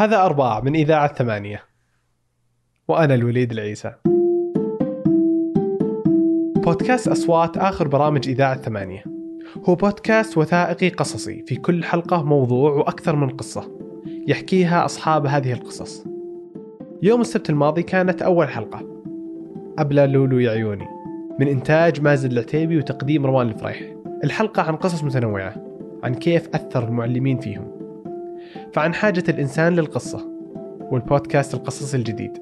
[0.00, 1.62] هذا أرباع من إذاعة ثمانية.
[2.88, 3.92] وأنا الوليد العيسى.
[6.56, 9.04] بودكاست أصوات آخر برامج إذاعة ثمانية.
[9.68, 13.70] هو بودكاست وثائقي قصصي في كل حلقة موضوع وأكثر من قصة.
[14.28, 16.04] يحكيها أصحاب هذه القصص.
[17.02, 19.02] يوم السبت الماضي كانت أول حلقة.
[19.78, 20.86] أبلى لولو يا عيوني
[21.40, 23.80] من إنتاج مازن العتيبي وتقديم روان الفريح.
[24.24, 25.54] الحلقة عن قصص متنوعة.
[26.02, 27.79] عن كيف أثر المعلمين فيهم.
[28.72, 30.28] فعن حاجة الإنسان للقصة
[30.90, 32.38] والبودكاست القصصي الجديد.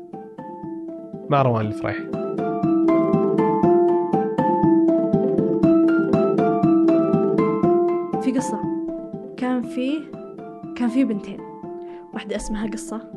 [1.30, 1.96] مع روان الفريح.
[8.22, 8.58] في قصة.
[9.36, 10.00] كان في
[10.76, 11.40] كان في بنتين.
[12.14, 13.10] واحدة اسمها قصة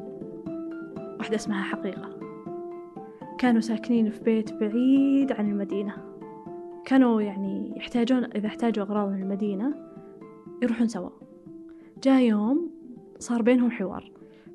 [1.19, 2.09] واحدة اسمها حقيقة.
[3.37, 5.93] كانوا ساكنين في بيت بعيد عن المدينة.
[6.85, 9.73] كانوا يعني يحتاجون إذا احتاجوا أغراض من المدينة
[10.63, 11.09] يروحون سوا.
[12.03, 12.70] جاء يوم
[13.21, 14.11] صار بينهم حوار.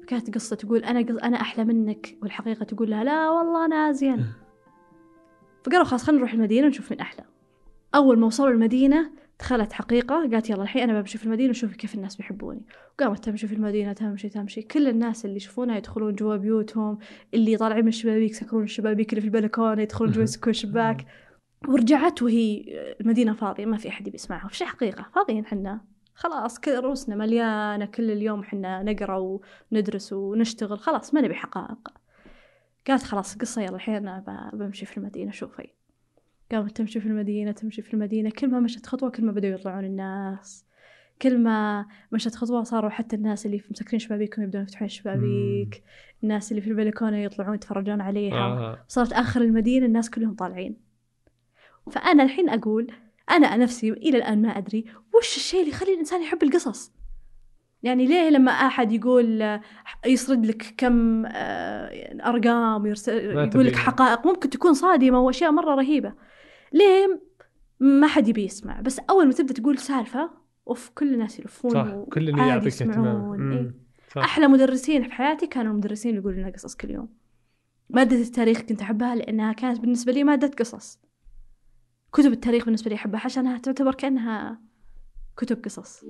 [0.07, 1.23] كانت قصة تقول أنا قص...
[1.23, 4.27] أنا أحلى منك والحقيقة تقول لها لا والله أنا أزين
[5.65, 7.25] فقالوا خلاص خلينا نروح المدينة ونشوف مين أحلى.
[7.95, 9.11] أول ما وصلوا المدينة
[9.41, 12.67] دخلت حقيقة قالت يلا الحين أنا بمشي في المدينة وشوف كيف الناس بيحبوني.
[12.99, 14.63] وقامت تمشي في المدينة تمشي تمشي.
[14.63, 16.99] كل الناس اللي يشوفونها يدخلون جوا بيوتهم
[17.35, 21.07] اللي طالعين من الشبابيك يسكرون الشبابيك اللي في البلكونة يدخلون جوا يسكرون الشباك.
[21.69, 22.65] ورجعت وهي
[23.01, 25.81] المدينة فاضية ما في أحد بيسمعها وش حقيقة؟ فاضيين حنا
[26.17, 29.39] خلاص كل رؤوسنا مليانة كل اليوم حنا نقرأ
[29.73, 31.89] وندرس ونشتغل خلاص ما نبي حقائق
[32.87, 34.23] قالت خلاص قصة يلا الحين
[34.53, 35.69] بمشي في المدينة شوفي.
[36.53, 39.85] قامت تمشي في المدينة تمشي في المدينة كل ما مشت خطوة كل ما بدأوا يطلعون
[39.85, 40.67] الناس.
[41.23, 45.83] كل ما مشت خطوة صاروا حتى الناس اللي مسكرين شبابيكهم يبدون يفتحون الشبابيك
[46.23, 48.35] الناس اللي في البلكونة يطلعون يتفرجون عليها.
[48.35, 48.85] آه.
[48.89, 50.77] صارت آخر المدينة الناس كلهم طالعين.
[51.91, 52.93] فأنا الحين أقول
[53.31, 56.93] أنا نفسي إلى الآن ما أدري وش الشيء اللي يخلي الإنسان يحب القصص؟
[57.83, 59.59] يعني ليه لما أحد يقول
[60.07, 63.77] يسرد لك كم آه، أرقام يقول لك.
[63.77, 66.13] حقائق ممكن تكون صادمة وأشياء مرة رهيبة.
[66.73, 67.21] ليه
[67.81, 70.31] ما حد يبي يسمع؟ بس أول ما تبدأ تقول سالفة
[70.69, 73.75] أوف كل الناس يلفون صح كل اللي يعطيك اهتمام إيه.
[74.15, 74.23] صح.
[74.23, 77.09] أحلى مدرسين في حياتي كانوا المدرسين اللي يقولوا لنا قصص كل يوم.
[77.91, 80.99] مادة التاريخ كنت أحبها لأنها كانت بالنسبة لي مادة قصص.
[82.17, 84.61] كتب التاريخ بالنسبة لي أحبها عشانها تعتبر كأنها
[85.37, 86.05] كتب قصص.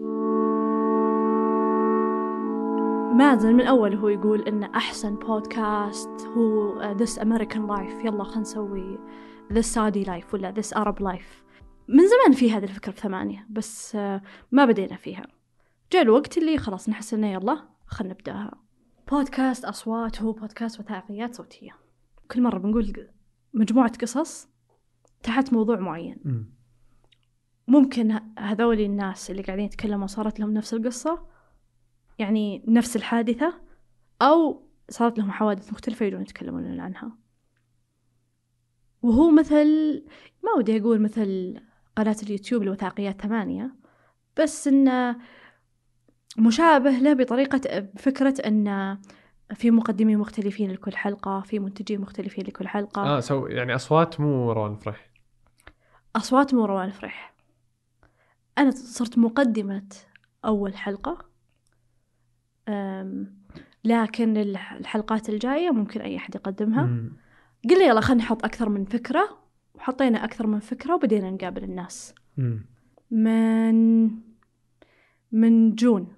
[3.14, 8.04] مازن من أول هو يقول إن أحسن بودكاست هو uh, This American Life.
[8.04, 8.98] يلا خلينا نسوي
[9.52, 11.44] This Saudi Life ولا This Arab Life.
[11.88, 14.22] من زمان في هذه الفكرة في ثمانية بس uh,
[14.52, 15.26] ما بدينا فيها.
[15.92, 18.52] جاء الوقت اللي خلاص نحس إنه يلا خلنا نبدأها.
[19.10, 21.72] بودكاست أصوات هو بودكاست وثائقيات صوتية.
[22.30, 23.08] كل مرة بنقول
[23.54, 24.55] مجموعة قصص
[25.26, 26.16] تحت موضوع معين.
[26.24, 26.56] مم.
[27.68, 31.26] ممكن هذول الناس اللي قاعدين يتكلموا صارت لهم نفس القصة؟
[32.18, 33.54] يعني نفس الحادثة؟
[34.22, 37.12] أو صارت لهم حوادث مختلفة يجون يتكلمون لنا عنها؟
[39.02, 39.66] وهو مثل
[40.44, 41.60] ما ودي أقول مثل
[41.96, 43.74] قناة اليوتيوب الوثائقيات ثمانية
[44.40, 45.16] بس إنه
[46.38, 48.98] مشابه له بطريقة بفكرة إنه
[49.54, 53.02] في مقدمين مختلفين لكل حلقة في منتجين مختلفين لكل حلقة.
[53.02, 55.15] آه سو يعني أصوات مو روان فرح.
[56.16, 57.34] أصوات مو روان فرح
[58.58, 59.88] أنا صرت مقدمة
[60.44, 61.18] أول حلقة
[63.84, 67.12] لكن الح- الحلقات الجاية ممكن أي أحد يقدمها مم.
[67.70, 69.38] قلنا يلا خلينا نحط أكثر من فكرة
[69.74, 72.64] وحطينا أكثر من فكرة وبدينا نقابل الناس مم.
[73.10, 74.04] من
[75.32, 76.08] من June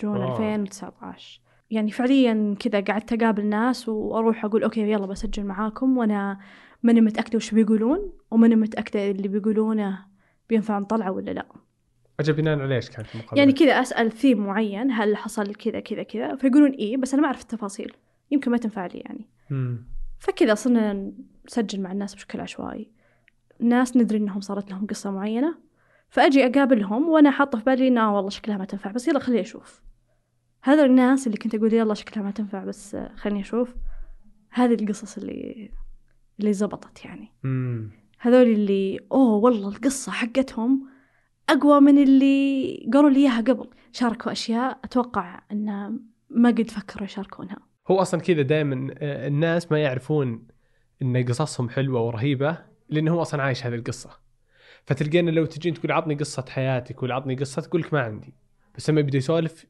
[0.00, 0.32] June واو.
[0.32, 6.38] 2019 يعني فعليا كذا قعدت أقابل ناس وأروح أقول okay يلا بسجل معاكم وأنا
[6.86, 10.06] ماني متأكدة وش بيقولون وماني متأكدة اللي بيقولونه
[10.48, 11.46] بينفع نطلعه ولا لا.
[12.20, 16.02] أجل بناء على إيش كانت المقابلة؟ يعني كذا أسأل ثيم معين هل حصل كذا كذا
[16.02, 17.92] كذا؟ فيقولون إيه بس أنا ما أعرف التفاصيل.
[18.30, 19.28] يمكن ما تنفع لي يعني.
[19.50, 19.86] مم.
[20.18, 21.12] فكذا صرنا
[21.46, 22.90] نسجل مع الناس بشكل عشوائي.
[23.60, 25.58] ناس ندري إنهم صارت لهم قصة معينة
[26.08, 29.40] فأجي أقابلهم وأنا حاطة في بالي إنه آه والله شكلها ما تنفع بس يلا خليني
[29.40, 29.82] أشوف.
[30.62, 33.74] هذا الناس اللي كنت أقول يلا شكلها ما تنفع بس خليني أشوف.
[34.50, 35.70] هذه القصص اللي
[36.40, 37.32] اللي زبطت يعني.
[37.42, 37.90] مم.
[38.18, 40.88] هذول اللي أوه والله القصة حقتهم
[41.48, 43.70] أقوى من اللي قالوا لي إياها قبل.
[43.92, 45.98] شاركوا أشياء أتوقع إن
[46.30, 47.56] ما قد فكروا يشاركونها.
[47.90, 50.46] هو أصلا كذا دائما الناس ما يعرفون
[51.02, 54.10] إن قصصهم حلوة ورهيبة لأنه هو أصلا عايش هذه القصة.
[54.84, 58.34] فتلقينا لو تجين تقول عطني قصة حياتك ولا عطني قصة تقول لك ما عندي.
[58.76, 59.66] بس لما يبدأ يسولف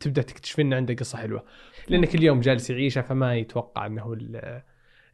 [0.00, 1.44] تبدأ تكتشف إنه عنده قصة حلوة.
[1.88, 4.16] لأنه كل يوم جالس يعيشها فما يتوقع إنه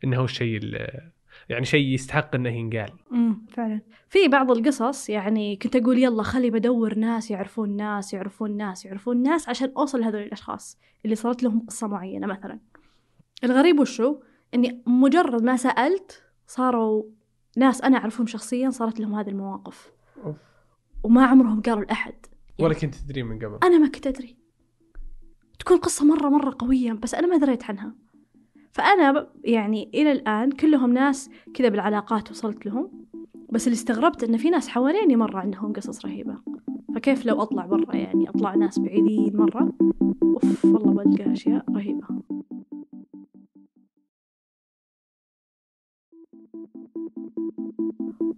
[0.05, 1.11] إنه هو الشيء ال-
[1.49, 2.93] يعني شيء يستحق إنه ينقال.
[3.13, 3.81] امم فعلا.
[4.09, 9.23] في بعض القصص يعني كنت أقول يلا خلي بدور ناس يعرفون ناس يعرفون ناس يعرفون
[9.23, 12.61] ناس عشان أوصل لهذول الأشخاص اللي صارت لهم قصة معينة مثلا.
[13.45, 14.17] الغريب وشو
[14.55, 17.03] إني مجرد ما سألت صاروا
[17.57, 19.93] ناس أنا أعرفهم شخصيا صارت لهم هذه المواقف.
[20.25, 20.37] أوف.
[21.05, 22.15] وما عمرهم قالوا لأحد.
[22.61, 23.59] ولا كنت تدري من قبل.
[23.63, 24.37] أنا ما كنت أدري.
[25.59, 27.95] تكون قصة مرة مرة قوية بس أنا ما دريت عنها.
[28.73, 32.91] فأنا ب- يعني إلى الآن كلهم ناس كذا بالعلاقات وصلت لهم
[33.51, 36.37] بس اللي استغربت إن في ناس حواليني مرة عندهم قصص رهيبة.
[36.95, 39.73] فكيف لو أطلع برا؟ يعني أطلع ناس بعيدين مرة؟
[40.23, 42.07] أوف والله بلقى أشياء رهيبة.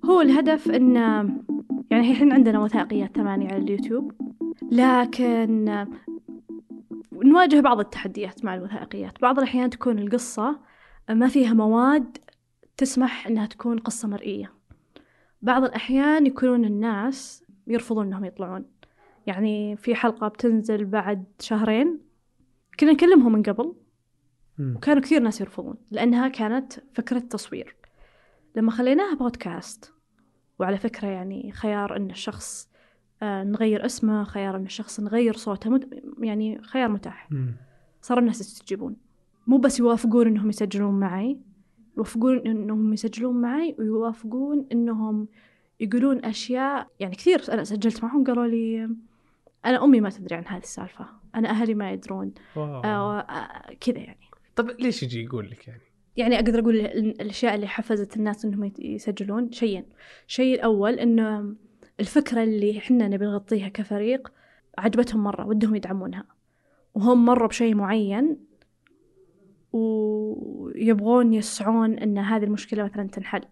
[0.04, 0.96] هو الهدف إن
[1.90, 4.12] يعني الحين عندنا وثائقيات ثمانية على اليوتيوب
[4.72, 5.86] لكن
[7.22, 9.22] نواجه بعض التحديات مع الوثائقيات.
[9.22, 10.60] بعض الأحيان تكون القصة
[11.10, 12.18] ما فيها مواد
[12.76, 14.52] تسمح إنها تكون قصة مرئية.
[15.42, 18.64] بعض الأحيان يكونون الناس يرفضون إنهم يطلعون.
[19.26, 22.00] يعني في حلقة بتنزل بعد شهرين
[22.80, 23.74] كنا نكلمهم من قبل.
[24.76, 27.76] وكانوا كثير ناس يرفضون لأنها كانت فكرة تصوير.
[28.56, 29.92] لما خليناها بودكاست
[30.58, 32.70] وعلى فكرة يعني خيار إن الشخص
[33.22, 35.80] نغير اسمه خيار إن الشخص نغير صوته
[36.20, 37.28] يعني خيار متاح.
[38.02, 38.96] صار الناس يستجيبون.
[39.46, 41.38] مو بس يوافقون إنهم يسجلون معي
[41.96, 45.28] يوافقون إنهم يسجلون معي ويوافقون إنهم
[45.80, 46.88] يقولون أشياء.
[47.00, 48.84] يعني كثير أنا سجلت معهم قالوا لي
[49.64, 51.06] أنا أمي ما تدري عن هذه السالفة.
[51.34, 52.34] أنا أهلي ما يدرون.
[52.56, 54.18] آه آه، كذا يعني.
[54.56, 55.80] طب ليش يجي يقول لك يعني؟
[56.16, 59.52] يعني أقدر أقول ال- الأشياء اللي حفزت الناس إنهم يت- يسجلون.
[59.52, 59.84] شيئين
[60.28, 61.54] الشيء الأول إنه
[62.00, 64.32] الفكرة اللي إحنا نبي نغطيها كفريق
[64.78, 66.24] عجبتهم مرة ودهم يدعمونها.
[66.94, 68.36] وهم مروا بشيء معين
[69.72, 73.42] ويبغون يسعون إن هذه المشكلة مثلا تنحل.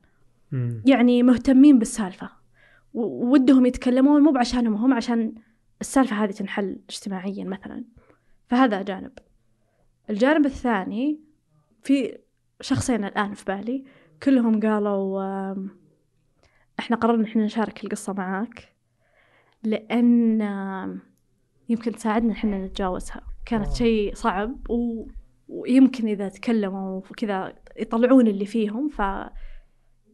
[0.53, 0.83] مم.
[0.87, 2.31] يعني مهتمين بالسالفة.
[2.95, 5.35] و- وودهم يتكلمون مو بعشانهم هم عشان
[5.81, 7.85] السالفة هذه تنحل اجتماعيا مثلا.
[8.49, 9.13] فهذا جانب.
[10.11, 11.21] الجانب الثاني
[11.83, 12.19] في
[12.61, 13.85] شخصين الآن في بالي
[14.23, 15.55] كلهم قالوا
[16.79, 18.77] إحنا قررنا إحنا نشارك القصة معاك
[19.63, 20.41] لأن
[21.69, 23.21] يمكن تساعدنا إحنا نتجاوزها.
[23.47, 23.75] كانت واو.
[23.75, 25.07] شيء صعب و...
[25.49, 29.01] ويمكن إذا تكلموا وكذا يطلعون اللي فيهم ف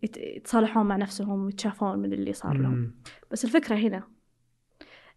[0.03, 2.95] يت- يتصالحون مع نفسهم ويتشافون من اللي صار لهم.
[3.31, 4.03] بس الفكرة هنا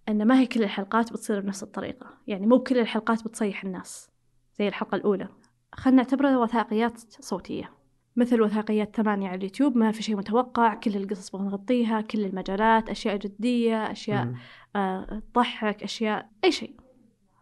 [0.09, 2.17] أن ما هي كل الحلقات بتصير بنفس الطريقة.
[2.27, 4.11] يعني مو كل الحلقات بتصيح الناس
[4.59, 5.27] زي الحلقة الأولى.
[5.73, 7.71] خلنا نعتبرها وثائقيات صوتية.
[8.15, 12.89] مثل وثائقيات ثمانية على اليوتيوب ما في شيء متوقع كل القصص بغى نغطيها كل المجالات
[12.89, 14.33] أشياء جدية أشياء.
[14.75, 16.75] آه، تضحك أشياء أي شيء.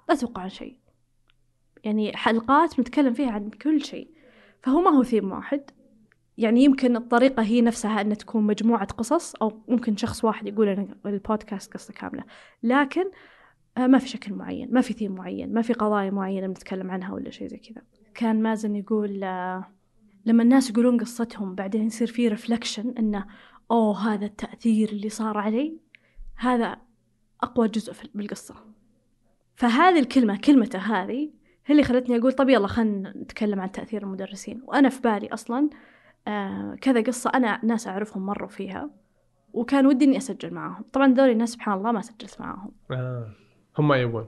[0.09, 0.77] لا تتوقع عن شيء.
[1.83, 4.09] يعني حلقات بنتكلم فيها عن كل شيء.
[4.63, 5.61] فهو ما هو ثيم واحد.
[6.37, 10.87] يعني يمكن الطريقة هي نفسها أن تكون مجموعة قصص أو ممكن شخص واحد يقول أنا
[11.05, 12.23] البودكاست قصة كاملة.
[12.63, 13.03] لكن
[13.77, 17.13] آه، ما في شكل معين ما في ثيم معين ما في قضايا معينة بنتكلم عنها
[17.13, 17.81] ولا شيء زي كذا.
[18.13, 19.78] كان مازن يقول آه،
[20.29, 23.25] لما الناس يقولون قصتهم بعدين يصير في reflection إنه
[23.71, 25.77] أوه هذا التأثير اللي صار علي
[26.35, 26.77] هذا
[27.43, 28.55] أقوى جزء في- بالقصة.
[29.55, 31.29] فهذه الكلمة كلمته هذه
[31.65, 34.61] هي اللي خلتني أقول طب يلا خلينا نتكلم عن تأثير المدرسين.
[34.67, 35.69] وأنا في بالي أصلا
[36.27, 38.89] آه كذا قصة أنا ناس أعرفهم مروا فيها
[39.53, 40.83] وكان ودي إني أسجل معاهم.
[40.93, 42.71] طبعا ذولي الناس سبحان الله ما سجلت معاهم.
[42.91, 43.27] آه.
[43.77, 44.27] هم ما يبون.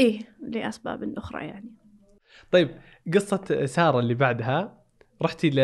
[0.00, 1.74] إيه لأسباب أخرى يعني.
[2.52, 2.70] طيب
[3.14, 4.75] قصة سارة اللي بعدها
[5.22, 5.60] رحتي ل...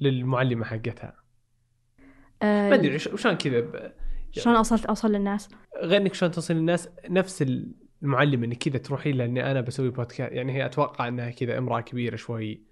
[0.00, 1.16] للمعلمة حقتها.
[2.42, 3.92] آه ما أدري وشان كذا ب...
[4.30, 5.48] شلون أوصلت أوصل للناس؟
[5.82, 7.44] غير إنك شلون توصل للناس نفس
[8.02, 11.80] المعلمة إنك كذا تروحين لها إني أنا بسوي بودكاست يعني هي أتوقع إنها كذا إمرأة
[11.80, 12.68] كبيرة شوي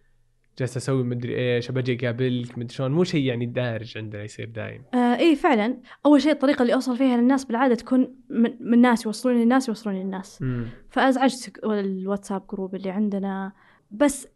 [0.58, 4.84] جالسة أسوي مدري إيش بجي أقابلك مدري شلون مو شيء يعني دارج عندنا يصير دايم.
[4.94, 5.80] آه إيه فعلا.
[6.06, 9.96] أول شيء الطريقة اللي أوصل فيها للناس بالعادة تكون من, من ناس يوصلون للناس يوصلون
[9.96, 10.42] للناس.
[10.42, 13.52] امم فأزعجت الواتساب جروب اللي عندنا.
[13.90, 14.28] بس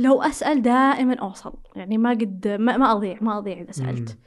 [0.00, 1.52] لو أسأل دائما أوصل.
[1.76, 4.10] يعني ما قد ما, ما أضيع ما أضيع إذا سألت.
[4.10, 4.18] مم.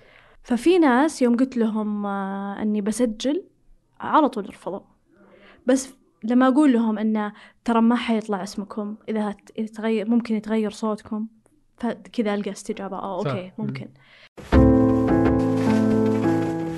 [0.43, 3.43] ففي ناس يوم قلت لهم آه، أني بسجل
[3.99, 4.79] على طول رفضوا
[5.65, 7.31] بس لما أقول لهم أن
[7.65, 11.27] ترى ما حيطلع اسمكم إذا يتغير ممكن يتغير صوتكم
[11.77, 12.97] فكذا ألقى استجابة.
[12.97, 13.29] صح.
[13.29, 13.65] أوكي مم.
[13.65, 13.87] ممكن.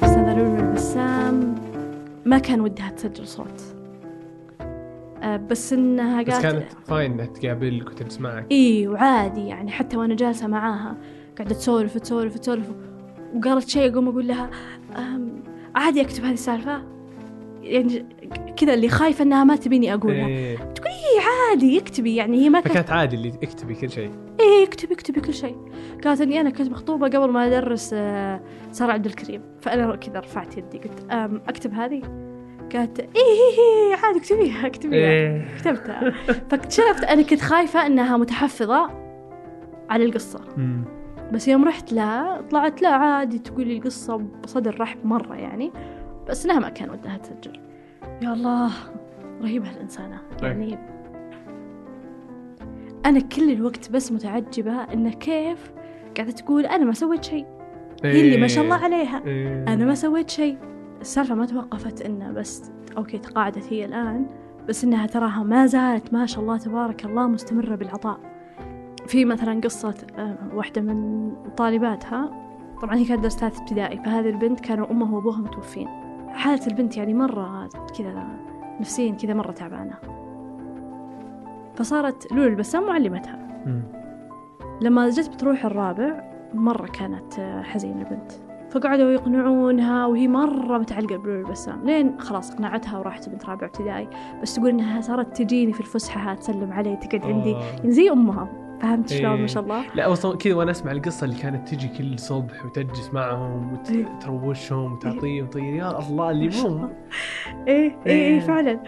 [0.04, 1.56] أستاذة لولو البسام
[2.26, 3.83] ما كان ودها تسجل صوت.
[5.24, 8.48] آه، بس إنها بس قالت كانت fine إنها تقابلك وتجلس معك.
[8.52, 10.98] إي وعادي يعني حتى وأنا جالسة معاها
[11.38, 12.72] قاعدة تسولف تسولف تسولف
[13.36, 14.50] وقالت شيء أقوم أقول لها
[15.76, 16.84] عادي أكتب هذه السالفة؟
[17.62, 18.06] يعني
[18.58, 20.28] كذا اللي خايفة إنها ما تبيني أقولها.
[20.28, 20.58] إيه.
[20.86, 24.12] إي عادي اكتبي يعني هي ما كانت عادي اللي اكتبي كل شيء.
[24.40, 25.58] إيه اكتبي اكتبي كل شيء.
[26.04, 29.42] قالت إني أنا كنت مخطوبة قبل ما أدرس آه، سارة عبد الكريم.
[29.62, 31.06] فأنا كذا رفعت يدي قلت
[31.48, 32.23] أكتب هذه؟
[32.76, 35.10] قالت إيه إيه إيه عادي اكتبيها اكتبيها.
[35.10, 35.48] إيه.
[35.58, 36.10] كتبتها.
[36.50, 38.90] فاكتشفت أنا كنت خايفة أنها متحفظة
[39.90, 40.40] على القصة.
[40.58, 40.84] مم.
[41.34, 45.72] بس يوم رحت لها طلعت لا عادي تقول لي القصة بصدر رحب مرة يعني.
[46.30, 47.60] بس إنها ما كان ودها تسجل.
[48.22, 48.72] يا الله
[49.42, 50.78] رهيبة هالإنسانة يعني
[53.06, 55.72] أنا كل الوقت بس متعجبة إنه كيف
[56.18, 57.46] قاعدة تقول أنا ما سويت شيء.
[58.04, 59.22] هي اللي ما شاء الله عليها.
[59.26, 59.64] إيه.
[59.68, 60.58] أنا ما سويت شيء.
[61.04, 64.26] السالفة ما توقفت إنه بس okay تقاعدت هي الآن
[64.70, 68.20] بس إنها تراها ما زالت ما شاء الله تبارك الله مستمرة بالعطاء.
[69.08, 72.32] في مثلا قصة آه، واحدة من طالباتها
[72.82, 75.88] طبعا هي كانت درس ثالث ابتدائي فهذه البنت كانوا أمها وأبوها متوفين.
[76.30, 78.28] حالة البنت يعني مرة كذا
[78.80, 79.96] نفسيا كذا مرة تعبانة.
[81.76, 83.64] فصارت لولو البسام معلمتها.
[84.82, 88.32] لما جت بتروح الرابع مرة كانت آه، حزينة البنت.
[88.74, 94.08] فقعدوا يقنعونها وهي مرة متعلقة بلولو البسام لين خلاص اقنعتها وراحت بنت رابع ابتدائي.
[94.42, 97.56] بس تقول إنها صارت تجيني في الفسحة تسلم علي تقعد عندي.
[97.56, 97.60] آه.
[97.60, 98.50] يعني زي أمها.
[98.82, 99.42] فهمت شلون إيه.
[99.42, 103.14] ما شاء الله؟ لا أصلا كذا وأنا أسمع القصة اللي كانت تجي كل صبح وتجلس
[103.14, 104.06] معهم إيه.
[104.06, 106.90] وتروشهم وتعطيهم طيب يا الله اللي مو الله.
[107.68, 108.34] إيه إيه إيه.
[108.34, 108.40] إيه.
[108.40, 108.80] فعلا.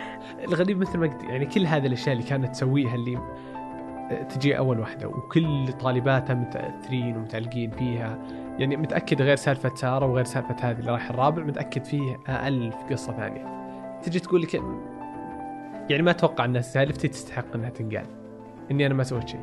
[0.47, 3.17] الغريب مثل ما قلت يعني كل هذه الأشياء اللي كانت تسويها اللي
[4.29, 5.07] تجي أول واحدة.
[5.07, 8.19] وكل طالباتها متأثرين ومتعلقين فيها.
[8.59, 13.13] يعني متأكد غير سالفة سارة وغير سالفة هذه اللي رايح الرابع متأكد فيه ألف قصة
[13.13, 13.55] ثانية
[14.03, 14.53] تجي تقول لك
[15.89, 18.05] يعني ما أتوقع أن سالفتي تستحق أنها تنقال
[18.71, 19.41] إني أنا ما سويت شيء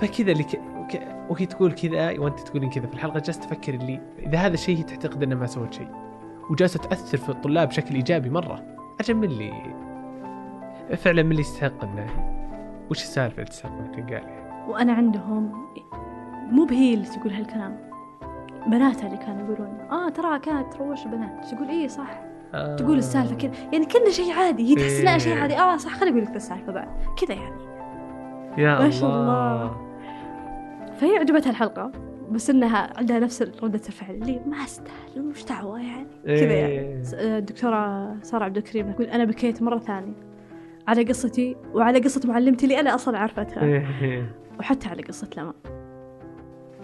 [0.00, 0.44] فكذا اللي.
[1.28, 4.82] وهي تقول كذا وأنت تقولين كذا في الحلقة جالسه تفكر اللي إذا هذا الشيء هي
[4.82, 5.88] تعتقد انها ما سوت شيء
[6.50, 8.64] وجالسة تأثر في الطلاب بشكل إيجابي مرة
[9.00, 9.52] أجل من اللي
[10.96, 12.06] فعلا من اللي يستحق أنه
[12.90, 15.52] وش السالفة اللي تستحق أنها تنقال يعني؟ وأنا عندهم
[16.50, 17.89] مو بهي اللي تقول هالكلام
[18.66, 22.20] بناتها اللي كانوا يقولون آه ترى كانت تروش بنات تقول إيه صح
[22.54, 22.76] آه.
[22.76, 25.40] تقول السالفة كذا يعني كنا شيء عادي هي تحس إنها شيء إيه.
[25.42, 26.88] عادي آه صح خليني أقول لك السالفة بعد
[27.24, 27.60] كذا يعني
[28.58, 29.62] يا ما شاء الله.
[29.62, 29.76] الله.
[30.94, 31.92] فهي عجبتها الحلقة
[32.30, 37.02] بس إنها عندها نفس ردة الفعل اللي ما استاهل وش دعوة يعني كذا يعني إيه.
[37.02, 40.12] س- الدكتورة سارة عبد الكريم تقول أنا بكيت مرة ثانية
[40.88, 44.32] على قصتي وعلى قصة معلمتي اللي أنا أصلا عرفتها إيه.
[44.58, 45.54] وحتى على قصة لما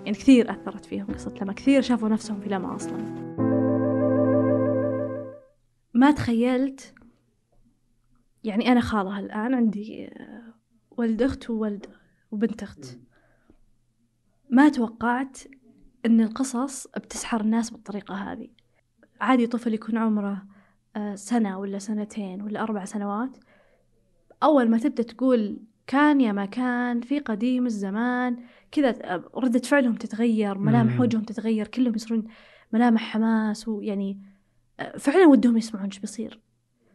[0.06, 3.26] يعني كثير أثرت فيهم قصة لما كثير شافوا نفسهم في لما أصلا.
[5.94, 6.94] ما تخيلت
[8.44, 10.54] يعني أنا خالة الآن عندي آه،
[10.90, 11.86] ولد أخت وولد
[12.30, 12.98] وبنت أخت.
[14.50, 15.38] ما توقعت
[16.06, 18.48] أن القصص بتسحر الناس بالطريقة هذه.
[19.20, 20.46] عادي طفل يكون عمره
[20.96, 23.36] آه، سنة ولا سنتين ولا أربع سنوات.
[24.42, 28.36] أول ما تبدأ تقول كان يا ما كان في قديم الزمان
[28.76, 31.00] كذا ردة فعلهم تتغير ملامح.
[31.00, 32.24] وجههم تتغير كلهم يصيرون
[32.72, 34.20] ملامح حماس ويعني
[34.98, 36.40] فعلا ودهم يسمعون إيش بيصير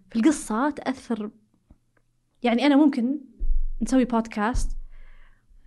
[0.09, 1.31] في القصة تأثر
[2.43, 3.19] يعني أنا ممكن
[3.81, 4.77] نسوي بودكاست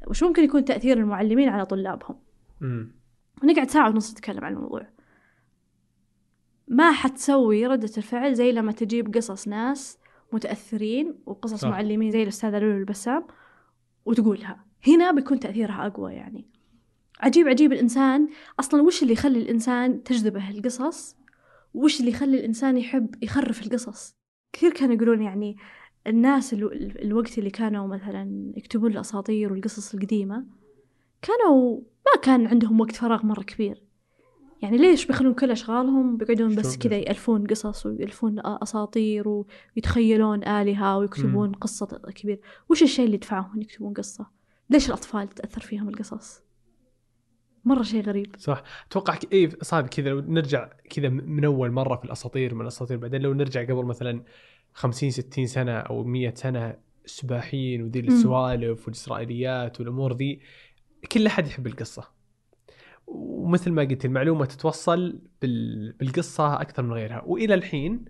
[0.07, 2.17] وش ممكن يكون تأثير المعلمين على طلابهم.
[3.43, 4.87] ونقعد ساعة ونص نتكلم عن الموضوع
[6.69, 9.99] ما حتسوي ردة الفعل زي لما تجيب قصص ناس
[10.33, 11.61] متأثرين وقصص.
[11.61, 11.69] صح.
[11.69, 13.27] معلمين زي الأستاذة لولو البسام
[14.05, 16.45] وتقولها هنا بيكون تأثيرها أقوى يعني.
[17.21, 18.29] عجيب عجيب الإنسان
[18.61, 21.17] أصلا وش اللي يخلي الإنسان تجذبه القصص؟
[21.75, 24.17] وش اللي يخلي الإنسان يحب يخرف القصص؟
[24.53, 25.57] كثير كانوا يقولون يعني
[26.07, 30.45] الناس الو- الوقت اللي كانوا مثلا يكتبون الأساطير والقصص القديمة
[31.23, 33.83] كانوا ما كان عندهم وقت فراغ مرة كبير.
[34.63, 39.45] يعني ليش بيخلون كل أشغالهم بيقعدون بس كذا يألفون قصص ويألفون أساطير
[39.77, 41.55] ويتخيلون آلهة ويكتبون مم.
[41.55, 42.41] قصة كبير.
[42.71, 44.27] وش الشيء اللي يدفعهم يكتبون قصة؟
[44.71, 46.43] ليش الأطفال تأثر فيهم القصص؟
[47.65, 48.37] مرة شيء غريب.
[48.39, 48.63] صح.
[48.89, 52.97] أتوقع ك- إيه صعب كذا لو نرجع كذا من أول مرة في الأساطير من الأساطير
[52.97, 53.21] بعدين.
[53.23, 54.23] لو نرجع قبل مثلا
[54.75, 58.01] 50 60 سنة أو 100 سنة السباحين وذي.
[58.01, 60.41] السوالف والإسرائيليات والأمور ذي
[61.13, 62.09] كل أحد يحب القصة.
[63.07, 65.93] ومثل ما قلت المعلومة تتوصل بال...
[65.93, 67.23] بالقصة أكثر من غيرها.
[67.27, 68.05] وإلى الحين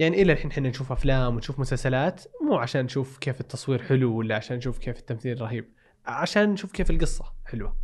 [0.00, 4.36] يعني إلى الحين إحنا نشوف أفلام ونشوف مسلسلات مو عشان نشوف كيف التصوير حلو ولا
[4.36, 5.64] عشان نشوف كيف التمثيل رهيب
[6.06, 7.76] عشان نشوف كيف القصة حلوة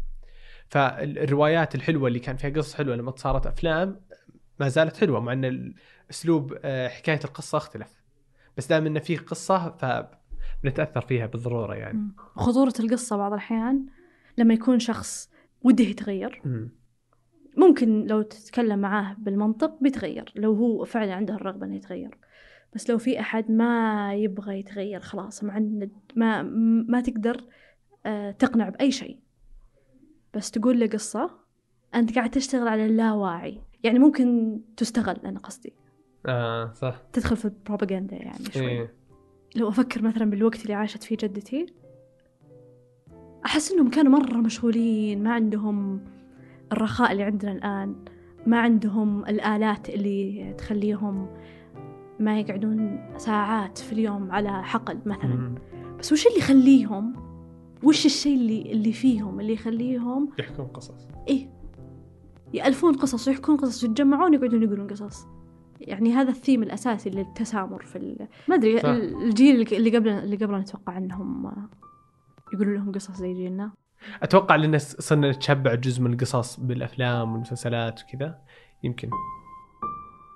[0.68, 4.00] فالروايات الحلوة اللي كان فيها قصص حلوة لما صارت أفلام
[4.60, 5.74] ما زالت حلوة مع إن
[6.10, 8.02] اسلوب آه، حكاية القصة اختلف
[8.56, 12.14] بس دام انه فيه قصة فبنتأثر فيها بالضرورة يعني مم.
[12.36, 13.86] خطورة القصة بعض الأحيان
[14.38, 15.30] لما يكون شخص
[15.62, 16.42] وده يتغير.
[17.56, 22.18] ممكن لو تتكلم معاه بالمنطق بيتغير لو هو فعلا عنده الرغبة إنه يتغير.
[22.74, 26.42] بس لو في أحد ما يبغى يتغير خلاص معند ما
[26.88, 27.44] ما تقدر
[28.06, 29.18] آه، تقنع بأي شيء.
[30.34, 31.30] بس تقول له قصة
[31.94, 33.60] أنت قاعد تشتغل على اللاواعي.
[33.84, 35.72] يعني ممكن تستغل أنا قصدي.
[36.26, 37.02] آه صح.
[37.12, 38.68] تدخل في البروباغندا يعني شوي.
[38.68, 38.94] إيه.
[39.56, 41.66] لو أفكر مثلا بالوقت اللي عاشت فيه جدتي
[43.44, 46.00] أحس إنهم كانوا مرة مشغولين ما عندهم
[46.72, 47.94] الرخاء اللي عندنا الآن.
[48.46, 51.28] ما عندهم الآلات اللي تخليهم
[52.20, 55.34] ما يقعدون ساعات في اليوم على حقل مثلا.
[55.34, 55.54] مم.
[55.98, 57.12] بس وش اللي يخليهم؟
[57.82, 61.08] وش الشيء اللي اللي فيهم اللي يخليهم؟ يحكون قصص.
[61.28, 61.50] إيه.
[62.54, 65.26] يألفون قصص ويحكون قصص ويتجمعون يقعدون يقولون قصص.
[65.80, 68.28] يعني هذا الثيم الأساسي للتسامر في ال...
[68.48, 68.88] ما أدري صح.
[68.88, 71.52] الجيل اللي قبل اللي قبلنا أتوقع أنهم
[72.54, 73.70] يقولون لهم قصص زي جيلنا.
[74.22, 78.38] أتوقع لأن صرنا نتشبع جزء من القصص بالأفلام والمسلسلات وكذا.
[78.82, 79.10] يمكن.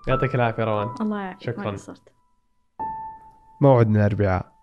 [0.08, 0.94] يعطيك العافية روان.
[1.00, 1.42] الله يعافيك.
[1.42, 1.64] شكراً.
[1.64, 2.12] ما قصرت.
[3.60, 4.59] موعدنا الاربعاء